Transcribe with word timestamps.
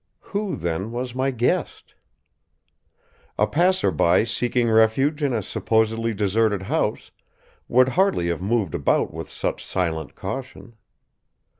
Who, 0.33 0.55
then, 0.55 0.91
was 0.91 1.13
my 1.13 1.29
guest? 1.29 1.93
A 3.37 3.45
passer 3.45 3.91
by 3.91 4.23
seeking 4.23 4.67
refuge 4.67 5.21
in 5.21 5.31
a 5.31 5.43
supposedly 5.43 6.11
deserted 6.11 6.63
house 6.63 7.11
would 7.67 7.89
hardly 7.89 8.29
have 8.29 8.41
moved 8.41 8.73
about 8.73 9.13
with 9.13 9.29
such 9.29 9.63
silent 9.63 10.15
caution. 10.15 10.73